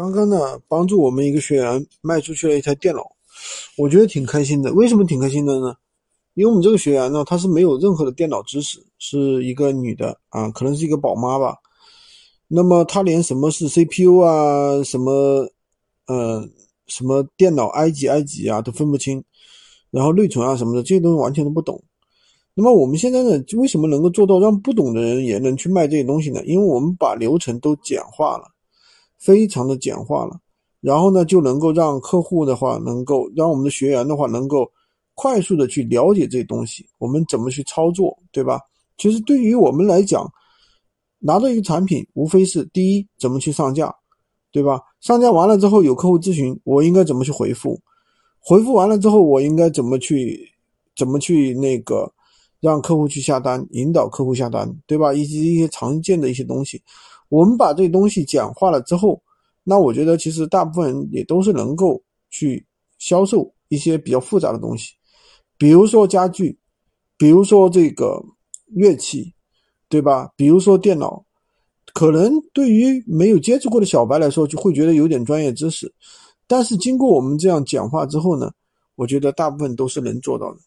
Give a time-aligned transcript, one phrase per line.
[0.00, 3.06] 刚刚呢，帮助我们一个学员卖出去了一台电脑，
[3.76, 4.72] 我觉得挺开心的。
[4.72, 5.74] 为什么挺开心的呢？
[6.32, 11.54] 因为我们这个学员呢，她是没有任何的电脑知识，是一个女的啊，可能是一个宝妈吧。
[12.48, 15.46] 那么她连什么是 CPU 啊，什么
[16.06, 16.48] 呃
[16.86, 19.22] 什么电脑 i 几 i 几啊都分不清，
[19.90, 21.78] 然后内存啊什么的这些东西完全都不懂。
[22.54, 26.42] 那么我们现在呢，为什么能够做到让不懂的人也能去卖这些东西呢？
[26.46, 28.44] 因为我们把流程都简化了。
[29.20, 30.40] 非常的简化了，
[30.80, 34.68] 然后呢，就能够让客户的话，能够让我们的学员的话，能够
[35.14, 38.58] 快速的去了解这东西，我们怎么去操作，对吧？
[38.96, 40.26] 其实对于我们来讲，
[41.18, 43.94] 拿到一个产品，无非是第一，怎么去上架，
[44.50, 44.80] 对吧？
[45.00, 47.78] 上架完了之后，有客户咨询，我应该怎么去回复？
[48.38, 50.48] 回复完了之后，我应该怎么去，
[50.96, 52.10] 怎么去那个
[52.60, 55.14] 让客户去下单，引导客户下单，对吧？
[55.14, 56.82] 以及一些常见的一些东西。
[57.28, 59.22] 我们把这东西简化了之后，
[59.64, 62.66] 那我觉得其实大部分人也都是能够去
[62.98, 64.92] 销售一些比较复杂的东西，
[65.56, 66.58] 比如说家具，
[67.16, 68.20] 比如说这个
[68.66, 69.32] 乐器，
[69.88, 70.30] 对吧？
[70.36, 71.24] 比如说电脑，
[71.94, 75.92] 可能对于没有接触过的小白来说，就会觉得有点专业知识，
[76.46, 78.50] 但是经过我们这样简化之后呢，
[78.96, 80.58] 我觉得大部分都是能做到的。